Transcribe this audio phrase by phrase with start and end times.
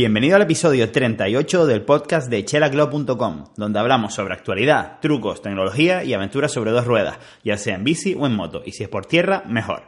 [0.00, 6.14] Bienvenido al episodio 38 del podcast de chelaclub.com, donde hablamos sobre actualidad, trucos, tecnología y
[6.14, 9.04] aventuras sobre dos ruedas, ya sea en bici o en moto, y si es por
[9.04, 9.82] tierra, mejor.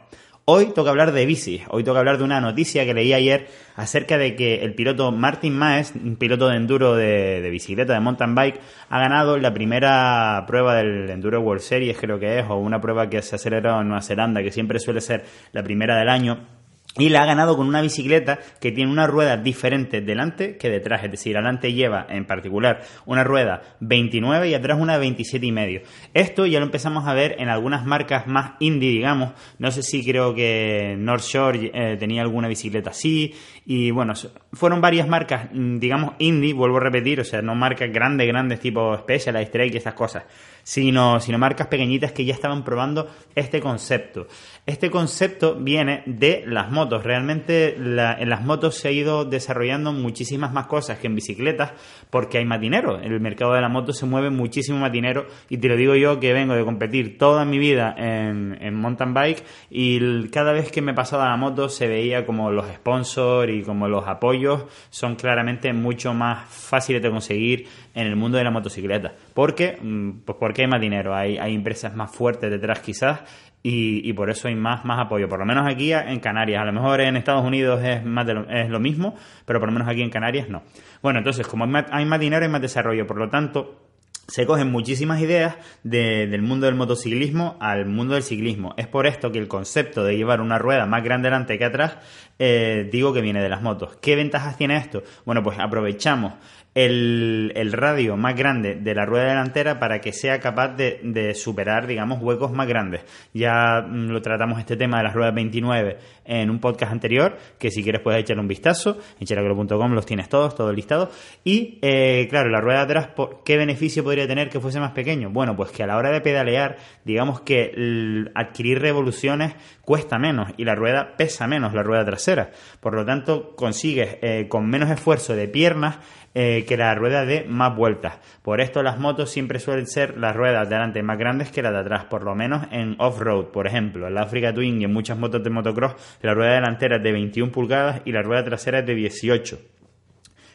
[0.45, 4.19] Hoy toca hablar de bici, hoy toca hablar de una noticia que leí ayer acerca
[4.19, 8.35] de que el piloto Martin Maes, un piloto de enduro de, de, bicicleta, de mountain
[8.35, 12.79] bike, ha ganado la primera prueba del Enduro World Series, creo que es, o una
[12.79, 16.09] prueba que se ha celebrado en Nueva Zelanda, que siempre suele ser la primera del
[16.09, 16.62] año
[16.97, 21.03] y la ha ganado con una bicicleta que tiene una rueda diferente delante que detrás.
[21.03, 25.81] Es decir, adelante lleva en particular una rueda 29 y atrás una 27 y medio.
[26.13, 29.33] Esto ya lo empezamos a ver en algunas marcas más indie, digamos.
[29.57, 33.33] No sé si creo que North Shore eh, tenía alguna bicicleta así.
[33.65, 34.13] Y bueno,
[34.51, 38.59] fueron varias marcas, mm, digamos, indie, vuelvo a repetir, o sea, no marcas grandes, grandes
[38.59, 40.25] tipo Specialized Trek y esas cosas
[40.63, 44.27] sino, sino marcas pequeñitas que ya estaban probando este concepto.
[44.65, 47.03] Este concepto viene de las motos.
[47.03, 51.73] Realmente en las motos se ha ido desarrollando muchísimas más cosas que en bicicletas
[52.09, 52.99] porque hay más dinero.
[53.01, 55.95] En el mercado de la moto se mueve muchísimo más dinero y te lo digo
[55.95, 60.71] yo que vengo de competir toda mi vida en, en mountain bike y cada vez
[60.71, 65.15] que me pasaba la moto se veía como los sponsors y como los apoyos son
[65.15, 69.13] claramente mucho más fáciles de conseguir en el mundo de la motocicleta.
[69.33, 73.21] Porque, mm, pues porque hay más dinero, hay, hay empresas más fuertes detrás quizás
[73.63, 76.61] y, y, por eso hay más, más apoyo, por lo menos aquí en Canarias.
[76.61, 79.73] A lo mejor en Estados Unidos es, más lo, es lo mismo, pero por lo
[79.73, 80.63] menos aquí en Canarias no.
[81.01, 83.83] Bueno, entonces, como hay más, hay más dinero, hay más desarrollo, por lo tanto,
[84.27, 88.73] se cogen muchísimas ideas de, del mundo del motociclismo al mundo del ciclismo.
[88.77, 91.97] Es por esto que el concepto de llevar una rueda más grande delante que atrás,
[92.39, 93.97] eh, digo que viene de las motos.
[94.01, 95.03] ¿Qué ventajas tiene esto?
[95.25, 96.33] Bueno, pues aprovechamos
[96.75, 102.21] el, radio más grande de la rueda delantera para que sea capaz de, superar, digamos,
[102.21, 103.01] huecos más grandes.
[103.33, 107.69] Ya mm, lo tratamos este tema de las ruedas 29 en un podcast anterior, que
[107.69, 111.11] si quieres puedes echarle un vistazo, en cheracro.com los tienes todos, todo listado.
[111.43, 113.09] Y, eh, claro, la rueda de atrás,
[113.45, 115.29] ¿qué beneficio podría tener que fuese más pequeño?
[115.29, 120.65] Bueno, pues que a la hora de pedalear, digamos que adquirir revoluciones cuesta menos y
[120.65, 122.51] la rueda pesa menos, la rueda trasera.
[122.79, 125.99] Por lo tanto, consigues eh, con menos esfuerzo de piernas
[126.35, 128.19] eh, que la rueda de más vueltas.
[128.41, 131.73] Por esto las motos siempre suelen ser las ruedas de adelante más grandes que las
[131.73, 134.07] de atrás, por lo menos en off-road, por ejemplo.
[134.07, 137.11] En la Africa Twin y en muchas motos de motocross, la rueda delantera es de
[137.11, 139.59] 21 pulgadas y la rueda trasera es de 18.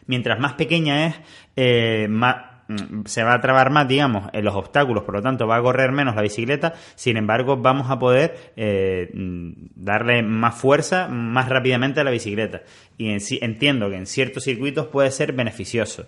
[0.06, 1.14] Mientras más pequeña es,
[1.54, 2.36] eh, más,
[2.68, 5.62] Mm, se va a trabar más, digamos, en los obstáculos, por lo tanto va a
[5.62, 9.57] correr menos la bicicleta, sin embargo vamos a poder eh, mm,
[9.88, 12.62] darle más fuerza más rápidamente a la bicicleta.
[12.96, 16.06] Y en, entiendo que en ciertos circuitos puede ser beneficioso.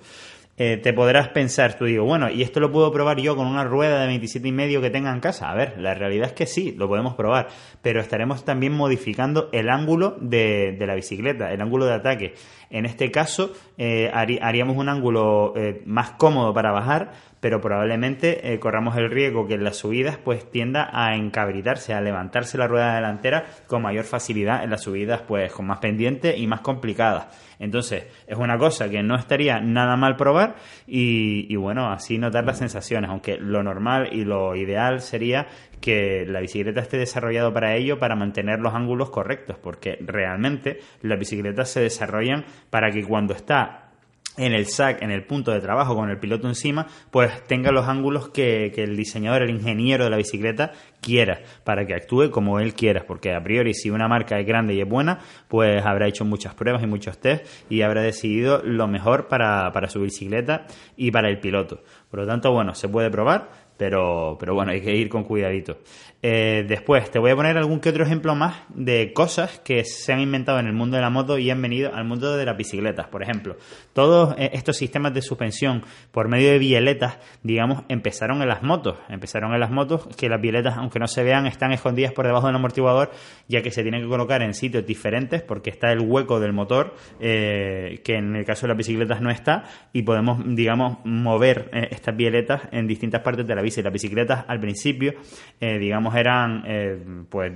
[0.63, 3.65] Eh, te podrás pensar, tú digo, bueno, ¿y esto lo puedo probar yo con una
[3.65, 5.51] rueda de 27 y medio que tenga en casa?
[5.51, 7.49] A ver, la realidad es que sí, lo podemos probar,
[7.81, 12.35] pero estaremos también modificando el ángulo de, la bicicleta, el ángulo de ataque.
[12.69, 18.61] En este caso, eh, haríamos un ángulo eh, más cómodo para bajar, pero probablemente eh,
[18.61, 22.95] corramos el riesgo que en las subidas pues tienda a encabritarse, a levantarse la rueda
[22.95, 27.29] delantera con mayor facilidad en las subidas pues con más pendiente y más complicadas.
[27.59, 30.57] Entonces, es una cosa que no estaría nada mal probar
[30.87, 35.47] y, y bueno, así notar las sensaciones, aunque lo normal y lo ideal sería
[35.81, 41.19] que la bicicleta esté desarrollado para ello, para mantener los ángulos correctos, porque realmente las
[41.19, 43.90] bicicletas se desarrollan para que cuando está
[44.37, 47.87] en el SAC, en el punto de trabajo con el piloto encima, pues tenga los
[47.89, 52.61] ángulos que, que, el diseñador, el ingeniero de la bicicleta quiera, para que actúe como
[52.61, 55.19] él quiera, porque a priori si una marca es grande y es buena,
[55.49, 59.89] pues habrá hecho muchas pruebas y muchos test y habrá decidido lo mejor para, para
[59.89, 60.67] su bicicleta
[60.97, 61.83] y para el piloto.
[62.11, 63.51] Por lo tanto, bueno, se puede probar,
[63.81, 65.79] pero, pero bueno, hay que ir con cuidadito.
[66.23, 70.13] Eh, después, te voy a poner algún que otro ejemplo más de cosas que se
[70.13, 72.59] han inventado en el mundo de la moto y han venido al mundo de las
[72.59, 73.09] bicicletas.
[73.09, 73.57] Por ejemplo,
[73.95, 78.99] todos eh, estos sistemas de suspensión por medio de bieletas, digamos, empezaron en las motos.
[79.09, 82.49] Empezaron en las motos que las bieletas, aunque no se vean, están escondidas por debajo
[82.49, 83.11] del amortiguador,
[83.49, 86.95] ya que se tienen que colocar en sitios diferentes porque está el hueco del motor,
[87.19, 92.15] eh, que en el caso de las bicicletas no está, y podemos, digamos, mover estas
[92.15, 95.15] bieletas en distintas partes de la Las bicicletas al principio,
[95.61, 97.53] digamos, eran eh, pues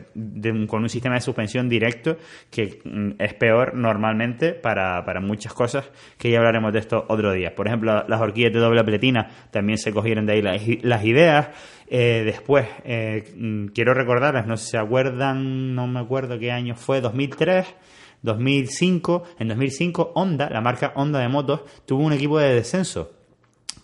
[0.69, 2.17] con un sistema de suspensión directo
[2.51, 7.55] que mm, es peor normalmente para, muchas cosas que ya hablaremos de esto otro día.
[7.55, 11.49] Por ejemplo, las horquillas de doble pletina también se cogieron de ahí las, ideas.
[11.89, 16.53] Eh, después, eh, mm, quiero recordarles, no sé si se acuerdan, no me acuerdo qué
[16.53, 17.75] año fue, 2003.
[18.23, 23.14] 2005, en 2005 Honda, la marca Honda de motos, tuvo un equipo de descenso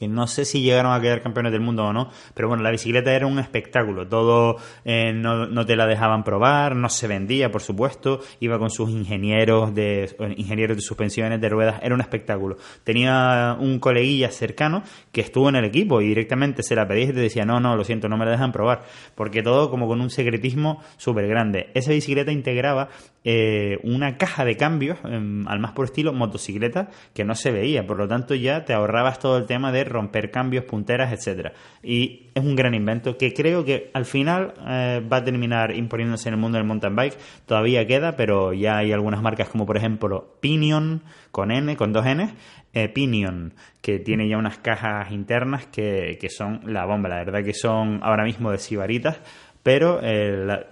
[0.00, 2.70] que no sé si llegaron a quedar campeones del mundo o no, pero bueno, la
[2.70, 4.56] bicicleta era un espectáculo, todo
[4.86, 9.74] eh, no, te la dejaban probar, no se vendía, por supuesto, iba con sus ingenieros
[9.74, 12.56] de ingenieros de suspensiones, de ruedas, era un espectáculo.
[12.82, 14.82] Tenía un coleguilla cercano
[15.12, 17.76] que estuvo en el equipo y directamente se la pedía y te decía, no, no,
[17.76, 21.70] lo siento, no me la dejan probar, porque todo como con un secretismo súper grande.
[21.74, 22.88] Esa bicicleta integraba
[23.22, 27.86] eh, una caja de cambios, em, al más por estilo motocicleta, que no se veía,
[27.86, 31.52] por lo tanto ya te ahorrabas todo el tema de romper cambios, punteras, etcétera.
[31.82, 36.28] Y es un gran invento que creo que al final eh, va a terminar imponiéndose
[36.28, 37.18] en el mundo del mountain bike.
[37.46, 42.06] Todavía queda, pero ya hay algunas marcas como por ejemplo Pinion con N, con dos
[42.06, 42.30] N,
[42.72, 43.52] eh, Pinion,
[43.82, 47.08] que tiene ya unas cajas internas que, que son la bomba.
[47.08, 49.20] La verdad que son ahora mismo de sibaritas
[49.62, 50.66] pero eh,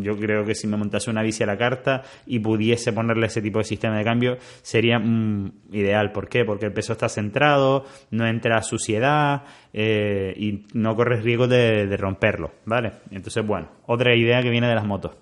[0.00, 3.42] yo creo que si me montase una bici a la carta y pudiese ponerle ese
[3.42, 6.12] tipo de sistema de cambio sería mm, ideal.
[6.12, 6.44] ¿Por qué?
[6.44, 9.42] Porque el peso está centrado, no entra suciedad
[9.72, 12.92] eh, y no corres riesgo de, romperlo, ¿vale?
[13.10, 15.12] Entonces, bueno, otra idea que viene de las motos.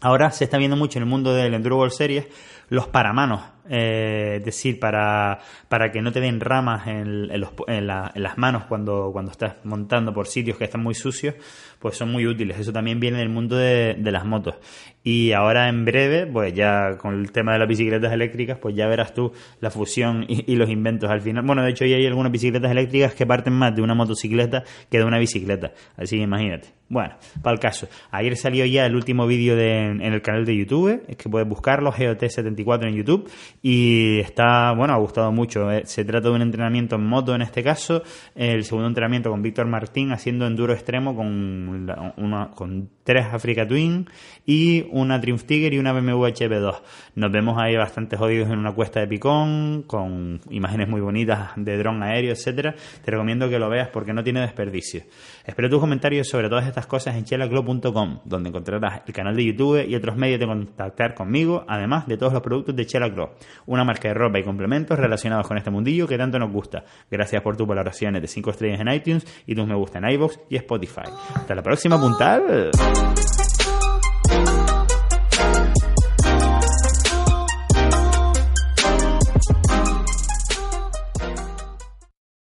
[0.00, 2.26] Ahora se está viendo mucho en el mundo del Enduro World Series
[2.70, 5.38] los paramanos eh, decir, para,
[5.68, 10.26] para que no te den ramas en, en, las manos cuando, cuando estás montando por
[10.26, 11.36] sitios que están muy sucios,
[11.78, 12.58] pues son muy útiles.
[12.58, 14.56] Eso también viene del mundo de, las motos.
[15.02, 18.86] Y ahora en breve, pues ya con el tema de las bicicletas eléctricas, pues ya
[18.86, 21.44] verás tú la fusión y, los inventos al final.
[21.44, 24.98] Bueno, de hecho ya hay algunas bicicletas eléctricas que parten más de una motocicleta que
[24.98, 25.72] de una bicicleta.
[25.96, 26.68] Así que imagínate.
[26.90, 27.88] Bueno, para el caso.
[28.10, 31.92] Ayer salió ya el último vídeo en el canal de YouTube, es que puedes buscarlo,
[31.92, 33.30] GOT74 en YouTube,
[33.62, 35.70] y está, bueno, ha gustado mucho.
[35.70, 35.82] Eh.
[35.84, 38.02] Se trata de un entrenamiento en moto en este caso,
[38.34, 44.08] el segundo entrenamiento con Víctor Martín haciendo enduro extremo con, una, con tres Africa Twin
[44.46, 46.80] y una Triumph Tiger y una BMW HB2.
[47.16, 51.76] Nos vemos ahí bastante jodidos en una cuesta de picón, con imágenes muy bonitas de
[51.76, 52.76] dron aéreo, etcétera.
[53.04, 55.02] Te recomiendo que lo veas porque no tiene desperdicio.
[55.44, 59.84] Espero tus comentarios sobre todas estas cosas en chelaclo.com, donde encontrarás el canal de YouTube
[59.88, 63.34] y otros medios de contactar conmigo, además de todos los productos de Chelaclo
[63.66, 66.84] una marca de ropa y complementos relacionados con este mundillo que tanto nos gusta.
[67.10, 70.38] Gracias por tus valoraciones de 5 estrellas en iTunes y tus me gusta en iBox
[70.48, 71.10] y Spotify.
[71.34, 72.70] Hasta la próxima, puntal.
[73.00, 73.39] Thank you.